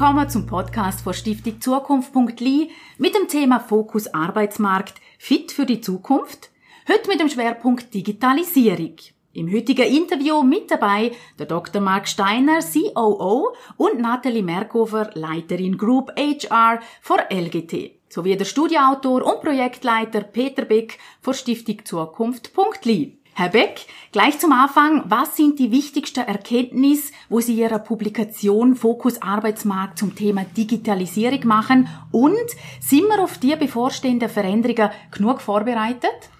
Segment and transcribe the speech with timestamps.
[0.00, 6.48] willkommen zum Podcast von Stiftung Zukunft.li mit dem Thema Fokus Arbeitsmarkt fit für die Zukunft.
[6.88, 8.94] Heute mit dem Schwerpunkt Digitalisierung.
[9.34, 11.82] Im heutigen Interview mit dabei der Dr.
[11.82, 19.42] Mark Steiner, COO und Nathalie Merkover, Leiterin Group HR vor LGT, sowie der Studioautor und
[19.42, 23.19] Projektleiter Peter Beck vor Stiftung Zukunft.li.
[23.34, 29.22] Herr Beck, gleich zum Anfang, was sind die wichtigsten Erkenntnisse, wo Sie Ihrer Publikation Fokus
[29.22, 32.36] Arbeitsmarkt zum Thema Digitalisierung machen und
[32.80, 36.30] sind wir auf die bevorstehenden Veränderungen genug vorbereitet?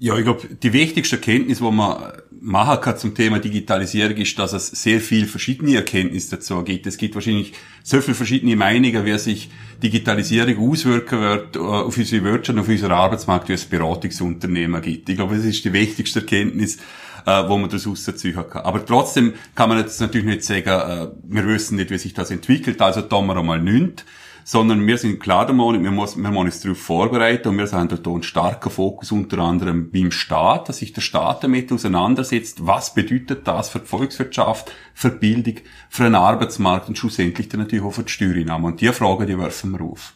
[0.00, 4.52] Ja, ich glaube, die wichtigste Erkenntnis, die man machen kann zum Thema Digitalisierung, ist, dass
[4.52, 6.86] es sehr viel verschiedene Erkenntnisse dazu gibt.
[6.86, 7.52] Es gibt wahrscheinlich
[7.82, 9.50] so viele verschiedene Meinungen, wie sich
[9.82, 15.08] Digitalisierung auswirken wird äh, auf unsere Wirtschaft, auf unseren Arbeitsmarkt, wie es Beratungsunternehmen gibt.
[15.08, 16.76] Ich glaube, das ist die wichtigste Erkenntnis,
[17.26, 18.62] äh, wo man daraus ziehen kann.
[18.62, 22.30] Aber trotzdem kann man jetzt natürlich nicht sagen, äh, wir wissen nicht, wie sich das
[22.30, 24.04] entwickelt, also tun wir einmal nichts
[24.48, 27.70] sondern wir sind klar der Meinung, wir müssen, wir müssen uns darauf vorbereiten und wir
[27.70, 32.66] haben dort einen starken Fokus unter anderem beim Staat, dass sich der Staat damit auseinandersetzt,
[32.66, 35.56] was bedeutet das für die Volkswirtschaft, für die Bildung,
[35.90, 38.72] für den Arbeitsmarkt und schlussendlich dann natürlich auch für die Steuereinnahmen.
[38.72, 40.14] Und diese Frage, die werfen wir auf.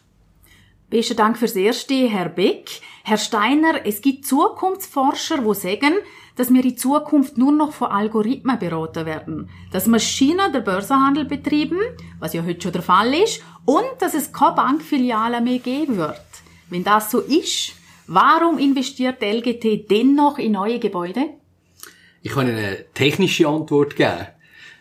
[0.93, 2.69] Besten Dank fürs Erste, Herr Beck.
[3.03, 5.95] Herr Steiner, es gibt Zukunftsforscher, die sagen,
[6.35, 9.49] dass wir in Zukunft nur noch von Algorithmen beraten werden.
[9.71, 11.79] Dass Maschinen der Börsenhandel betrieben,
[12.19, 16.21] was ja heute schon der Fall ist, und dass es keine Bankfilialen mehr geben wird.
[16.69, 17.73] Wenn das so ist,
[18.05, 21.25] warum investiert LGT dennoch in neue Gebäude?
[22.21, 24.27] Ich kann eine technische Antwort geben.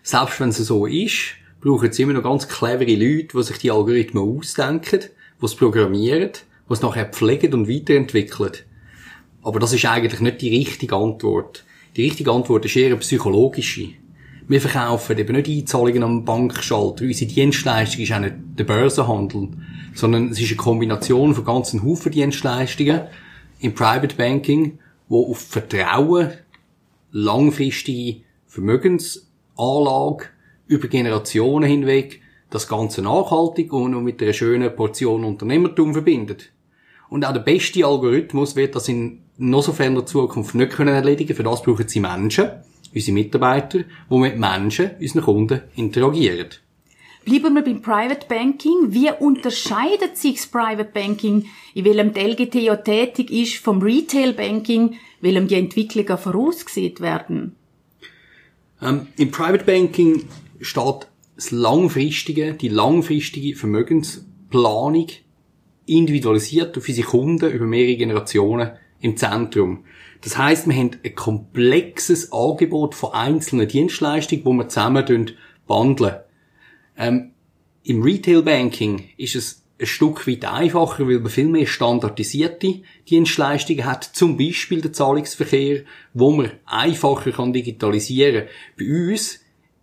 [0.03, 3.71] Selbst wenn es so ist, brauchen es immer noch ganz clevere Leute, die sich die
[3.71, 5.05] Algorithmen ausdenken,
[5.49, 6.31] programmieren,
[6.69, 8.53] die es nachher pflegen und weiterentwickeln.
[9.43, 11.65] Aber das ist eigentlich nicht die richtige Antwort.
[11.97, 13.89] Die richtige Antwort ist eher eine psychologische.
[14.49, 17.05] Wir verkaufen eben nicht Einzahlungen am Bankschalter.
[17.05, 19.49] Unsere Dienstleistung ist auch nicht der Börsenhandel,
[19.95, 23.03] sondern es ist eine Kombination von ganzen Haufen Dienstleistungen
[23.61, 24.79] im Private Banking,
[25.09, 26.31] wo auf Vertrauen,
[27.13, 30.27] langfristige Vermögensanlage
[30.67, 32.21] über Generationen hinweg
[32.55, 36.53] das Ganze nachhaltig und mit einer schönen Portion Unternehmertum verbindet.
[37.09, 41.35] Und auch der beste Algorithmus wird das in noch so ferner Zukunft nicht können erledigen.
[41.35, 42.51] Für das brauchen sie Menschen,
[42.95, 43.81] unsere Mitarbeiter,
[44.11, 46.49] die mit Menschen, unseren Kunden interagieren.
[47.25, 48.89] Bleiben wir beim Private Banking.
[48.89, 54.33] Wie unterscheidet sich das Private Banking, in welchem die LGT ja tätig ist, vom Retail
[54.33, 57.55] Banking, welchem die Entwicklungen vorausgesehen werden?
[58.81, 60.25] Ähm, Im Private Banking
[60.61, 65.09] steht das langfristige, die langfristige Vermögensplanung
[65.87, 69.85] individualisiert auf unsere Kunden über mehrere Generationen im Zentrum.
[70.21, 75.33] Das heißt, wir haben ein komplexes Angebot von einzelnen Dienstleistungen, wo wir zusammen
[75.67, 76.17] bundeln.
[76.97, 77.33] Ähm,
[77.83, 83.85] Im Retail Banking ist es ein Stück weit einfacher, weil man viel mehr standardisierte Dienstleistungen
[83.85, 85.83] hat, zum Beispiel der Zahlungsverkehr,
[86.15, 88.45] wo man einfacher kann digitalisieren.
[88.79, 89.41] Bei uns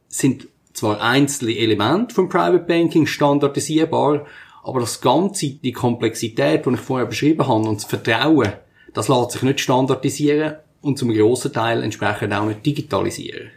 [0.07, 0.47] sind
[0.79, 4.25] zwar einzelne Elemente vom Private Banking standardisierbar,
[4.63, 8.53] aber das Ganze, die Komplexität, die ich vorher beschrieben habe, und das Vertrauen,
[8.93, 13.51] das lässt sich nicht standardisieren und zum grossen Teil entsprechend auch nicht digitalisieren.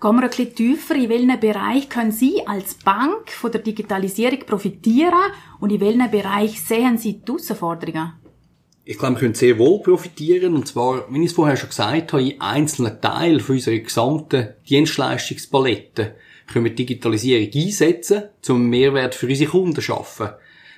[0.00, 0.94] Gehen wir ein bisschen tiefer.
[0.94, 6.60] In welchem Bereich können Sie als Bank von der Digitalisierung profitieren und in welchem Bereich
[6.60, 8.12] sehen Sie die Herausforderungen?
[8.88, 10.54] Ich glaube, wir können sehr wohl profitieren.
[10.54, 14.48] Und zwar, wie ich es vorher schon gesagt habe, in einzelnen Teilen von unserer gesamten
[14.68, 16.14] Dienstleistungspalette
[16.46, 20.30] können wir Digitalisierung einsetzen, um Mehrwert für unsere Kunden schaffen.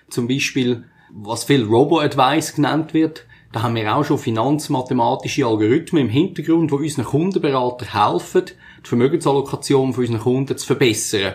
[0.08, 6.08] Zum Beispiel, was viel Robo-Advice genannt wird, da haben wir auch schon finanzmathematische Algorithmen im
[6.08, 8.44] Hintergrund, die unseren Kundenberatern helfen,
[8.84, 11.34] die Vermögensallokation von unseren Kunden zu verbessern.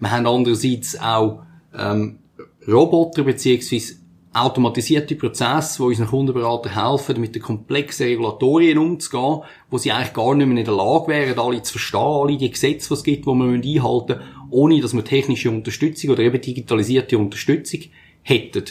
[0.00, 1.42] Wir haben andererseits auch
[1.76, 2.18] ähm,
[2.66, 3.94] Roboter beziehungsweise
[4.36, 10.34] automatisierte Prozesse, die unseren Kundenberatern helfen, mit den komplexen Regulatorien umzugehen, wo sie eigentlich gar
[10.34, 13.26] nicht mehr in der Lage wären, alle zu verstehen, alle die Gesetze, die es gibt,
[13.26, 17.80] die wir einhalten müssen, ohne dass wir technische Unterstützung oder eben digitalisierte Unterstützung
[18.22, 18.64] hätten.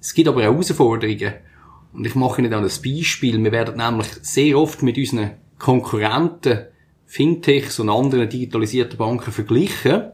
[0.00, 1.34] Es gibt aber auch Herausforderungen.
[1.92, 3.42] Und ich mache Ihnen dann ein Beispiel.
[3.42, 6.66] Wir werden nämlich sehr oft mit unseren Konkurrenten,
[7.06, 10.10] Fintechs und anderen digitalisierten Banken verglichen.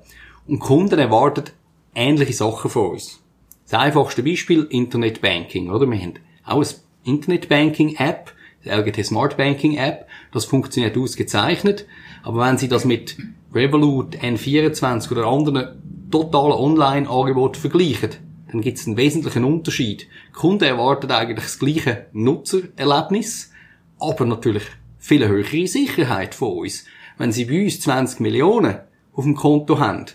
[0.46, 1.50] Und Kunden erwarten
[1.94, 3.23] ähnliche Sachen von uns.
[3.64, 5.90] Das einfachste Beispiel, Internet Banking, oder?
[5.90, 6.14] Wir haben
[6.44, 6.66] auch eine
[7.04, 8.32] Internet Banking App,
[8.64, 10.06] die LGT Smart Banking App.
[10.32, 11.86] Das funktioniert ausgezeichnet.
[12.22, 13.16] Aber wenn Sie das mit
[13.54, 18.10] Revolut, N24 oder anderen totalen Online-Angeboten vergleichen,
[18.50, 20.08] dann gibt es einen wesentlichen Unterschied.
[20.28, 23.50] Die Kunden erwarten eigentlich das gleiche Nutzererlebnis,
[23.98, 24.64] aber natürlich
[24.98, 26.84] viel höhere Sicherheit von uns.
[27.16, 28.78] Wenn sie bei uns 20 Millionen
[29.14, 30.06] auf dem Konto haben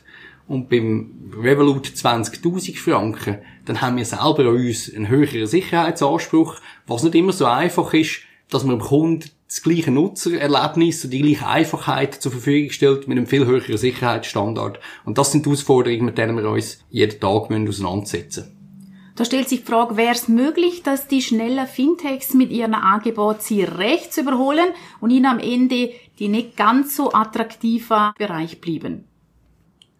[0.49, 6.55] und beim Revolut 20.000 Franken, dann haben wir selber an uns einen höheren Sicherheitsanspruch,
[6.87, 11.21] was nicht immer so einfach ist, dass man dem Kunden das gleiche Nutzererlebnis und die
[11.21, 14.79] gleiche Einfachheit zur Verfügung stellt mit einem viel höheren Sicherheitsstandard.
[15.05, 18.55] Und das sind die Herausforderungen, mit denen wir uns jeden Tag auseinandersetzen müssen.
[19.15, 23.41] Da stellt sich die Frage, wäre es möglich, dass die schnellen Fintechs mit ihren Angeboten
[23.41, 24.69] sie rechts überholen
[24.99, 29.08] und ihnen am Ende die nicht ganz so attraktiver Bereich blieben?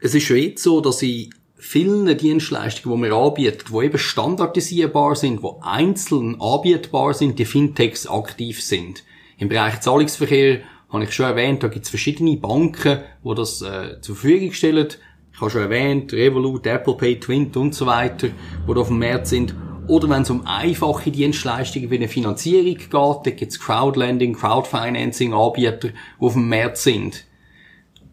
[0.01, 5.18] Es ist schon jetzt so, dass in vielen Dienstleistungen, die wir anbieten, die eben standardisierbar
[5.18, 9.04] sind, die einzeln anbietbar sind, die Fintechs aktiv sind.
[9.38, 14.00] Im Bereich Zahlungsverkehr habe ich schon erwähnt, da gibt es verschiedene Banken, die das äh,
[14.00, 14.88] zur Verfügung stellen.
[15.34, 19.00] Ich habe schon erwähnt, Revolut, Apple Pay, Twint und so weiter, die da auf dem
[19.00, 19.54] Markt sind.
[19.88, 25.90] Oder wenn es um einfache Dienstleistungen wie eine Finanzierung geht, da gibt es Crowdlending, Crowdfinancing-Anbieter,
[25.90, 27.25] die auf dem Markt sind.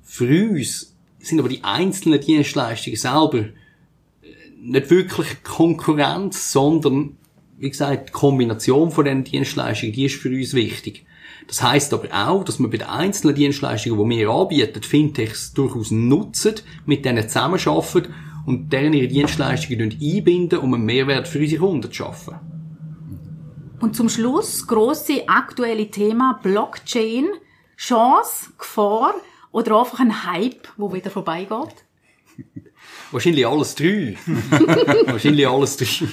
[0.02, 0.95] Für uns
[1.26, 3.50] sind aber die einzelnen Dienstleistungen selber äh,
[4.60, 7.16] nicht wirklich Konkurrenz, sondern,
[7.58, 11.04] wie gesagt, die Kombination von diesen Dienstleistungen, die ist für uns wichtig.
[11.46, 15.90] Das heißt aber auch, dass man bei den einzelnen Dienstleistungen, die wir anbieten, Fintechs durchaus
[15.90, 16.54] nutzen,
[16.86, 18.12] mit denen zusammenarbeiten
[18.46, 22.34] und deren ihre Dienstleistungen einbinden, um einen Mehrwert für unsere Kunden zu schaffen.
[23.80, 27.26] Und zum Schluss große aktuelle Thema Blockchain,
[27.76, 29.14] Chance, Gefahr
[29.56, 31.48] oder einfach ein Hype, wo wieder vorbeigeht?
[33.10, 34.14] Wahrscheinlich alles drei.
[35.06, 36.08] Wahrscheinlich alles drei.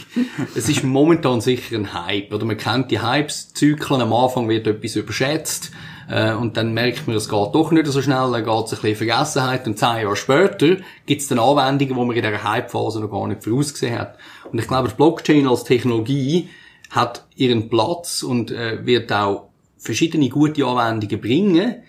[0.56, 2.31] Es ist momentan sicher ein Hype.
[2.31, 4.00] Oder man kennt die Hypes-Zyklen.
[4.00, 5.72] Am Anfang wird etwas überschätzt.
[6.10, 8.31] Äh, und dann merkt man, es geht doch nicht so schnell.
[8.31, 9.68] Dann geht es ein bisschen Vergessenheit.
[9.68, 13.28] Und zehn Jahre später gibt es dann Anwendungen, die man in dieser Hype-Phase noch gar
[13.28, 14.18] nicht vorausgesehen hat.
[14.50, 16.48] Und ich glaube, das Blockchain als Technologie
[16.92, 21.84] hat ihren Platz und äh, wird auch verschiedene gute Anwendungen bringen.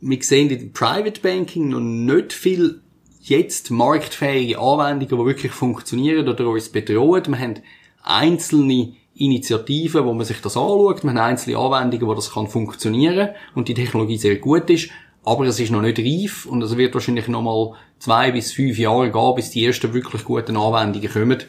[0.00, 2.82] Wir sehen in Private Banking noch nicht viel
[3.20, 7.24] jetzt marktfähige Anwendungen, die wirklich funktionieren oder uns bedrohen.
[7.26, 7.54] Wir haben
[8.02, 11.02] einzelne Initiativen, wo man sich das anschaut.
[11.02, 14.90] Wir haben einzelne Anwendungen, wo das kann funktionieren und die Technologie sehr gut ist.
[15.24, 18.78] Aber es ist noch nicht reif und es wird wahrscheinlich noch mal zwei bis fünf
[18.78, 21.42] Jahre gehen, bis die ersten wirklich guten Anwendungen kommen,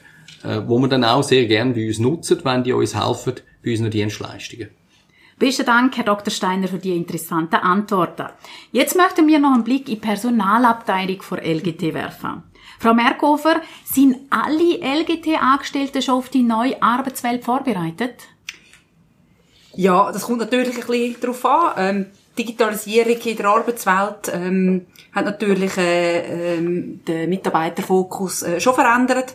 [0.44, 3.72] äh, wo wir dann auch sehr gerne bei uns nutzen, wenn die uns helfen bei
[3.72, 4.69] unseren Dienstleistungen.
[5.39, 6.31] Besten Dank, Herr Dr.
[6.31, 8.27] Steiner, für die interessanten Antworten.
[8.74, 12.44] Jetzt möchten wir noch einen Blick in die Personalabteilung vor LGT werfen.
[12.77, 18.15] Frau Merkofer, sind alle LGT-Angestellten schon auf die neue Arbeitswelt vorbereitet?
[19.75, 21.74] Ja, das kommt natürlich ein bisschen darauf an.
[21.77, 22.06] Ähm,
[22.38, 29.33] Digitalisierung in der Arbeitswelt ähm, hat natürlich äh, ähm, den Mitarbeiterfokus äh, schon verändert.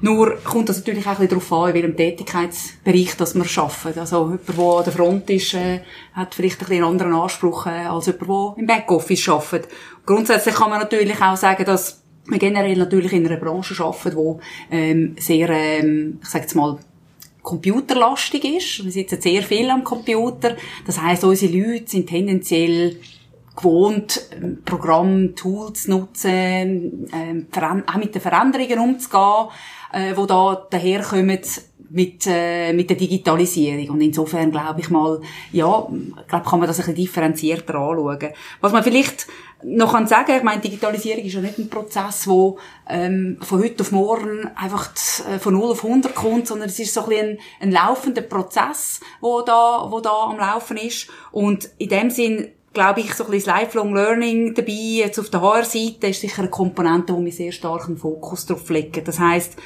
[0.00, 3.98] Nur kommt das natürlich auch ein bisschen darauf an, in welchem Tätigkeitsbereich das wir arbeiten.
[3.98, 5.80] Also jemand, der an der Front ist, äh,
[6.12, 9.68] hat vielleicht ein bisschen einen anderen Anspruch äh, als jemand, der im Backoffice arbeitet.
[10.04, 14.76] Grundsätzlich kann man natürlich auch sagen, dass wir generell natürlich in einer Branche arbeiten, die
[14.76, 16.78] ähm, sehr, ähm, ich sage jetzt mal,
[17.42, 18.84] computerlastig ist.
[18.84, 20.56] Wir sitzen sehr viel am Computer.
[20.86, 22.96] Das heißt, unsere Leute sind tendenziell
[23.54, 27.46] gewohnt, ähm, Programm, Tools zu nutzen, ähm,
[27.86, 29.48] auch mit den Veränderungen umzugehen
[29.94, 31.40] äh, wo da daherkommen
[31.90, 33.90] mit, äh, mit der Digitalisierung.
[33.90, 35.20] Und insofern glaube ich mal,
[35.52, 35.86] ja,
[36.26, 38.30] glaube kann man das ein bisschen differenzierter anschauen.
[38.60, 39.28] Was man vielleicht
[39.62, 42.58] noch kann sagen, ich meine, Digitalisierung ist ja nicht ein Prozess, wo
[42.88, 44.90] ähm, von heute auf morgen einfach
[45.30, 48.22] äh, von 0 auf 100 kommt, sondern es ist so ein, bisschen ein, ein laufender
[48.22, 51.08] Prozess, wo da, wo da am Laufen ist.
[51.30, 54.72] Und in dem Sinn glaube ich, so ein bisschen Lifelong Learning dabei.
[54.72, 58.68] Jetzt auf der HR-Seite ist sicher eine Komponente, wo wir sehr stark einen Fokus drauf
[58.68, 59.02] legen.
[59.04, 59.56] Das heisst,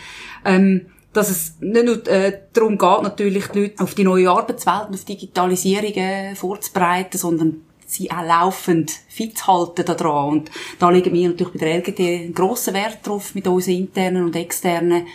[0.44, 4.88] ähm, dass es nicht nur äh, darum geht, natürlich die Leute auf die neue Arbeitswelt
[4.88, 10.28] und auf Digitalisierung äh, vorzubereiten, sondern sie auch laufend fit zu halten daran.
[10.28, 14.24] Und da legen wir natürlich bei der LGT einen grossen Wert drauf mit unseren internen
[14.24, 15.06] und externen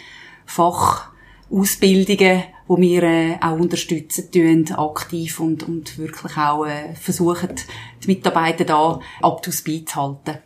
[0.45, 7.55] Fachausbildungen wo wir äh, auch unterstützen tun, aktiv und, und wirklich auch äh, versuchen,
[8.03, 10.37] die Mitarbeiter da up to speed zu halten.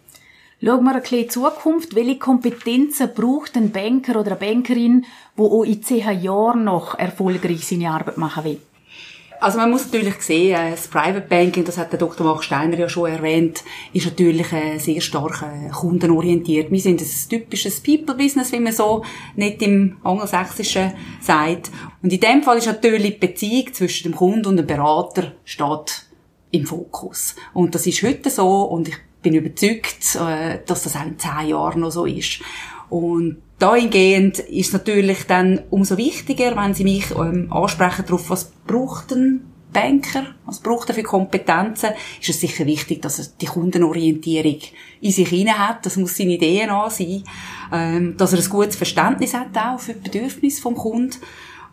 [0.60, 1.96] Schauen wir ein bisschen in die Zukunft.
[1.96, 5.06] Welche Kompetenzen braucht ein Banker oder eine Bankerin,
[5.38, 8.62] die auch in zehn Jahren noch erfolgreich seine Arbeit machen will?
[9.40, 12.26] Also man muss natürlich sehen, äh, das Private Banking, das hat der Dr.
[12.26, 13.64] Mark Steiner ja schon erwähnt,
[13.94, 16.72] ist natürlich äh, sehr stark äh, kundenorientiert.
[16.72, 19.04] Wir sind ein typisches People-Business, wie man so
[19.36, 21.72] nicht im Angelsächsischen sagt.
[22.02, 26.06] Und in dem Fall ist natürlich die Beziehung zwischen dem Kunden und dem Berater steht
[26.52, 27.36] im Fokus.
[27.54, 31.82] Und das ist heute so und ich bin überzeugt, dass das auch in zehn Jahren
[31.82, 32.40] noch so ist.
[32.90, 38.52] Und dahingehend ist es natürlich dann umso wichtiger, wenn Sie mich ähm, ansprechen darauf, was
[38.66, 43.46] braucht ein Banker, was braucht er für Kompetenzen, ist es sicher wichtig, dass er die
[43.48, 44.60] Kundenorientierung
[45.02, 45.86] in sich hinein hat.
[45.86, 47.24] Das muss seine Ideen an sein.
[47.72, 51.18] Ähm, dass er ein gutes Verständnis hat auch für die Bedürfnisse vom Kunden.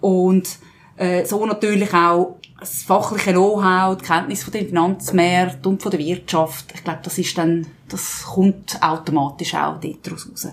[0.00, 0.58] Und
[0.96, 6.00] äh, so natürlich auch das fachliche Know-how, die Kenntnis von den Finanzmärkten und von der
[6.00, 6.66] Wirtschaft.
[6.74, 10.48] Ich glaube, das ist dann, das kommt automatisch auch dort raus.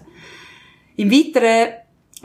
[1.02, 1.74] Im Weiteren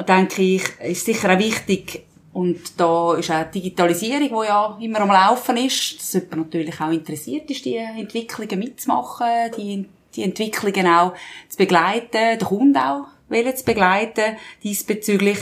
[0.06, 2.04] denke ich, ist sicher auch wichtig,
[2.34, 6.90] und da ist auch Digitalisierung, die ja immer am Laufen ist, dass jemand natürlich auch
[6.90, 11.14] interessiert ist, die Entwicklungen mitzumachen, die, die Entwicklungen auch
[11.48, 15.38] zu begleiten, den Kunden auch zu begleiten diesbezüglich.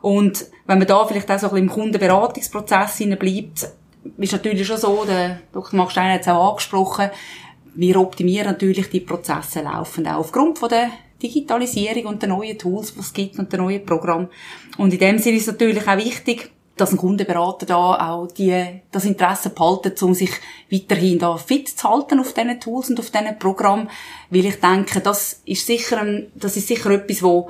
[0.00, 3.68] Und wenn man da vielleicht auch so ein bisschen im Kundenberatungsprozess bleibt,
[4.16, 5.76] ist natürlich schon so, der Dr.
[5.76, 7.10] Max Steiner hat es auch angesprochen,
[7.74, 10.90] wir optimieren natürlich die Prozesse laufend auch aufgrund von der
[11.22, 14.28] Digitalisierung und der neuen Tools, die es gibt und der neuen Programm.
[14.76, 18.82] Und in dem Sinne ist es natürlich auch wichtig, dass ein Kundenberater da auch die,
[18.92, 20.30] das Interesse behalten, um sich
[20.70, 23.88] weiterhin da fit zu halten auf diesen Tools und auf diesen Programmen.
[24.28, 27.48] Weil ich denke, das ist sicher, ein, das ist sicher etwas, wo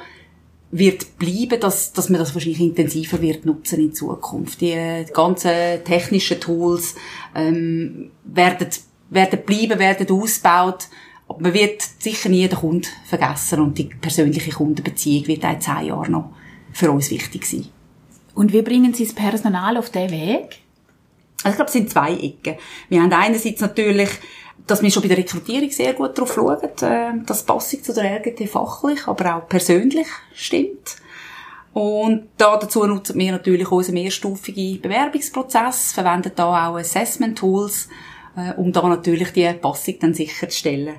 [0.71, 4.61] wird bleiben, dass, dass man das wahrscheinlich intensiver wird nutzen in Zukunft.
[4.61, 6.95] Die ganzen technischen Tools
[7.35, 8.69] ähm, werden,
[9.11, 10.89] werden bleiben, werden ausgebaut.
[11.29, 15.61] Aber man wird sicher nie den Kunden vergessen und die persönliche Kundenbeziehung wird auch in
[15.61, 16.31] zehn Jahren noch
[16.73, 17.67] für uns wichtig sein.
[18.35, 20.61] Und wie bringen Sie das Personal auf den Weg?
[21.43, 22.57] Also ich glaube, es sind zwei Ecken.
[22.89, 24.11] Wir haben einerseits natürlich,
[24.67, 28.17] dass wir schon bei der Rekrutierung sehr gut darauf schauen, äh, dass Passung zu der
[28.17, 30.97] RGT fachlich, aber auch persönlich stimmt.
[31.73, 37.89] Und da dazu nutzen wir natürlich unseren mehrstufigen Bewerbungsprozess, verwenden da auch Assessment-Tools,
[38.37, 40.97] äh, um da natürlich die Passung dann sicherzustellen.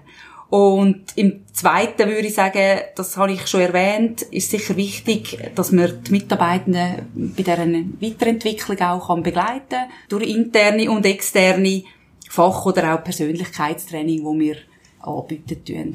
[0.49, 5.73] Und im Zweiten würde ich sagen, das habe ich schon erwähnt, ist sicher wichtig, dass
[5.73, 11.83] man die Mitarbeitenden bei dieser Weiterentwicklung auch kann begleiten kann, durch interne und externe
[12.29, 14.55] Fach- oder auch Persönlichkeitstraining, wo wir
[15.01, 15.93] anbieten.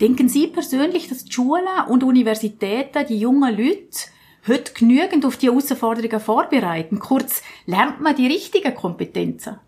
[0.00, 4.08] Denken Sie persönlich, dass die Schulen und Universitäten die jungen Leute
[4.48, 6.98] heute genügend auf die Herausforderungen vorbereiten?
[6.98, 9.58] Kurz, lernt man die richtigen Kompetenzen?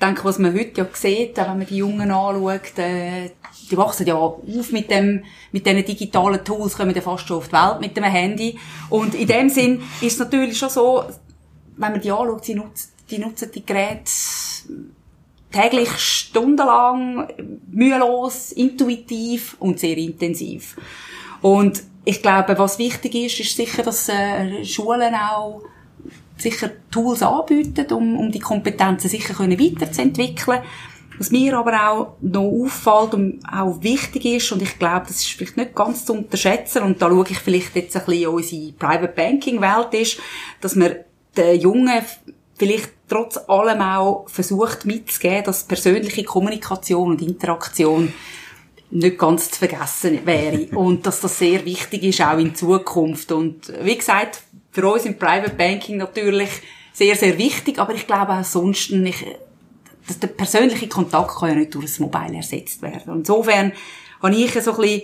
[0.00, 3.30] Denke, was man heute ja sieht, wenn man die Jungen anschaut, äh,
[3.70, 4.40] die wachsen ja auf
[4.72, 8.04] mit dem, mit diesen digitalen Tools, kommen ja fast schon auf die Welt mit dem
[8.04, 8.58] Handy.
[8.88, 11.04] Und in dem Sinn ist es natürlich schon so,
[11.76, 14.10] wenn man die anschaut, sie nutzen, die nutzen die Geräte
[15.50, 17.28] täglich stundenlang,
[17.70, 20.76] mühelos, intuitiv und sehr intensiv.
[21.42, 25.62] Und ich glaube, was wichtig ist, ist sicher, dass äh, Schulen auch
[26.40, 30.60] sicher Tools anbieten, um, um die Kompetenzen sicher können weiterzuentwickeln.
[31.18, 35.32] Was mir aber auch noch auffällt und auch wichtig ist, und ich glaube, das ist
[35.32, 38.72] vielleicht nicht ganz zu unterschätzen, und da schaue ich vielleicht jetzt ein bisschen in unsere
[38.72, 40.18] Private Banking Welt ist,
[40.62, 40.96] dass man
[41.36, 42.00] den Jungen
[42.56, 48.12] vielleicht trotz allem auch versucht mitzugeben, dass persönliche Kommunikation und Interaktion
[48.90, 50.66] nicht ganz zu vergessen wäre.
[50.76, 53.32] Und dass das sehr wichtig ist, auch in Zukunft.
[53.32, 56.50] Und wie gesagt, für uns im Private Banking natürlich
[56.92, 59.24] sehr, sehr wichtig, aber ich glaube auch sonst nicht,
[60.06, 63.14] dass der persönliche Kontakt kann ja nicht durch das Mobile ersetzt werden.
[63.14, 63.72] Insofern
[64.22, 65.02] habe ich so ein bisschen,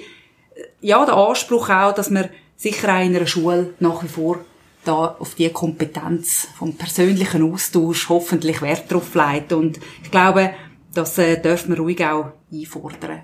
[0.80, 4.44] ja, den Anspruch auch, dass man sicher auch in einer Schule nach wie vor
[4.84, 9.52] da auf die Kompetenz vom persönlichen Austausch hoffentlich Wert drauf legt.
[9.52, 10.52] Und ich glaube,
[10.94, 13.22] das äh, dürfen wir ruhig auch einfordern.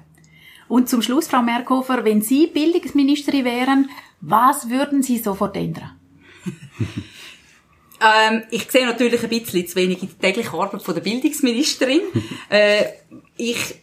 [0.68, 5.92] Und zum Schluss, Frau Merkhofer, wenn Sie Bildungsministerin wären, was würden Sie sofort ändern?
[8.00, 12.00] ähm, ich sehe natürlich ein bisschen zu wenig in die tägliche Arbeit von der Bildungsministerin.
[12.50, 12.84] äh,
[13.36, 13.74] ich,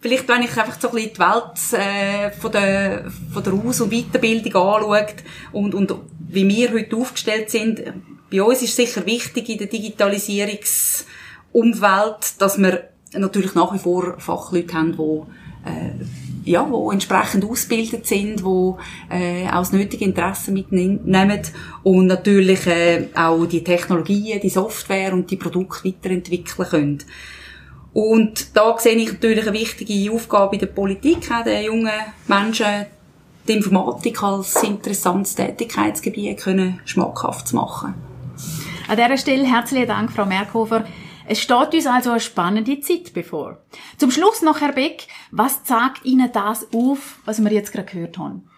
[0.00, 3.80] vielleicht, wenn ich einfach so ein bisschen die Welt äh, von der, von der Aus-
[3.80, 5.16] und Weiterbildung anschaut
[5.52, 5.92] und, und
[6.28, 7.82] wie wir heute aufgestellt sind,
[8.30, 14.74] bei uns ist sicher wichtig in der Digitalisierungsumwelt, dass wir natürlich nach wie vor Fachleute
[14.74, 15.22] haben, die
[15.68, 15.90] äh,
[16.44, 18.78] ja, wo entsprechend ausgebildet sind, wo
[19.10, 21.00] äh, auch das nötige Interesse mitnehmen
[21.82, 26.98] und natürlich äh, auch die Technologien, die Software und die Produkte weiterentwickeln können.
[27.92, 31.90] Und da sehe ich natürlich eine wichtige Aufgabe in der Politik, auch den jungen
[32.28, 32.86] Menschen
[33.48, 37.94] die Informatik als interessantes Tätigkeitsgebiet können schmackhaft zu machen.
[38.86, 40.84] An dieser Stelle herzlichen Dank, Frau Merkhofer.
[41.32, 43.58] Es steht uns also eine spannende Zeit bevor.
[43.98, 48.18] Zum Schluss noch, Herr Beck, was sagt Ihnen das auf, was wir jetzt gerade gehört
[48.18, 48.50] haben?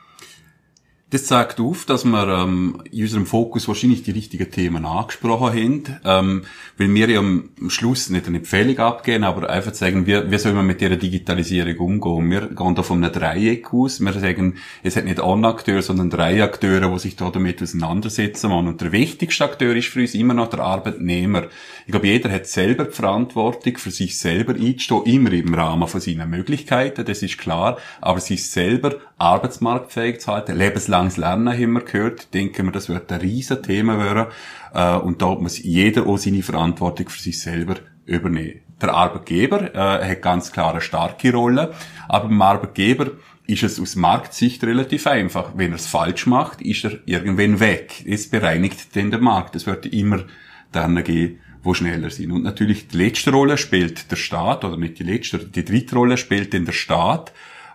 [1.13, 5.83] Das zeigt auf, dass wir ähm, in unserem Fokus wahrscheinlich die richtigen Themen angesprochen haben,
[6.07, 6.43] ähm,
[6.79, 10.55] weil wir ja am Schluss nicht eine Empfehlung abgeben, aber einfach sagen, wie, wie soll
[10.55, 12.31] man mit dieser Digitalisierung umgehen?
[12.31, 14.01] Wir gehen da von einem Dreieck aus.
[14.01, 18.49] Wir sagen, es hat nicht einen Akteur, sondern drei Akteure, die sich da damit auseinandersetzen
[18.49, 18.69] wollen.
[18.69, 21.49] Und der wichtigste Akteur ist für uns immer noch der Arbeitnehmer.
[21.85, 26.01] Ich glaube, jeder hat selber die Verantwortung, für sich selber einzustehen, immer im Rahmen von
[26.01, 31.83] seinen Möglichkeiten, das ist klar, aber sich selber arbeitsmarktfähig zu halten, lebenslanges Lernen haben wir
[31.83, 34.27] gehört, denken wir, das wird ein riesen Thema werden,
[34.75, 38.61] äh, und da muss jeder auch seine Verantwortung für sich selber übernehmen.
[38.81, 41.73] Der Arbeitgeber äh, hat ganz klar eine starke Rolle,
[42.09, 43.13] aber beim Arbeitgeber
[43.47, 45.53] ist es aus Marktsicht relativ einfach.
[45.55, 48.05] Wenn er es falsch macht, ist er irgendwann weg.
[48.07, 49.55] Es bereinigt denn der Markt.
[49.55, 50.25] Es wird immer
[50.73, 52.33] dann gehen, wo schneller sind.
[52.33, 56.17] Und natürlich die letzte Rolle spielt der Staat, oder nicht die letzte, die dritte Rolle
[56.17, 57.33] spielt denn der Staat,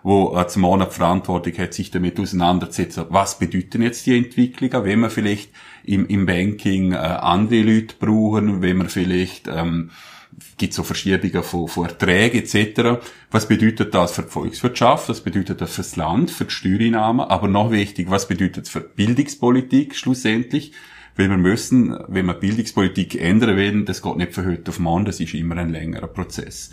[0.08, 4.86] wo äh, zum einen die Verantwortung hat, sich damit auseinanderzusetzen, was bedeuten jetzt die Entwicklungen,
[4.86, 5.50] wenn wir vielleicht
[5.84, 9.90] im, im Banking äh, andere Leute brauchen, wenn wir vielleicht ähm,
[10.56, 13.02] gibt so Verschiebungen von, von Erträgen etc.
[13.30, 15.10] Was bedeutet das für die Volkswirtschaft?
[15.10, 17.26] Was bedeutet das fürs Land, für die Steuereinnahmen?
[17.26, 20.72] Aber noch wichtig, was bedeutet es für die Bildungspolitik schlussendlich?
[21.16, 25.04] Weil wir müssen, wenn wir Bildungspolitik ändern wollen, das geht nicht von heute auf morgen,
[25.04, 26.70] das ist immer ein längerer Prozess.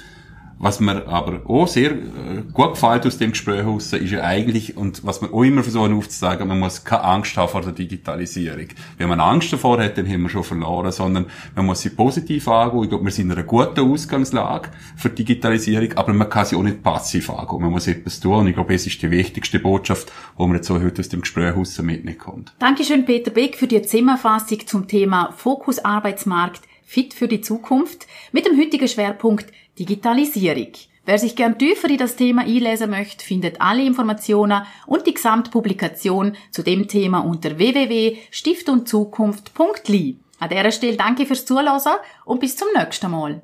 [0.57, 4.77] Was mir aber auch sehr äh, gut gefällt aus dem Gespräch heraus, ist ja eigentlich,
[4.77, 8.67] und was wir auch immer versuchen aufzuzeigen, man muss keine Angst haben vor der Digitalisierung.
[8.97, 12.47] Wenn man Angst davor hat, dann haben wir schon verloren, sondern man muss sie positiv
[12.47, 12.83] angehen.
[12.83, 16.55] Ich glaube, wir sind in einer guten Ausgangslage für die Digitalisierung, aber man kann sie
[16.55, 17.61] auch nicht passiv angehen.
[17.61, 20.67] Man muss etwas tun und ich glaube, es ist die wichtigste Botschaft, die man jetzt
[20.67, 22.45] so heute aus dem Gespräch heraus mitnehmen kann.
[22.59, 28.45] Dankeschön, Peter Beck, für die Zusammenfassung zum Thema Fokus Arbeitsmarkt fit für die Zukunft mit
[28.45, 30.71] dem heutigen Schwerpunkt Digitalisierung.
[31.05, 36.35] Wer sich gern tiefer in das Thema einlesen möchte, findet alle Informationen und die Gesamtpublikation
[36.49, 40.17] zu dem Thema unter www.stiftunzukunft.li.
[40.39, 41.79] An dieser Stelle danke fürs Zuhören
[42.25, 43.43] und bis zum nächsten Mal.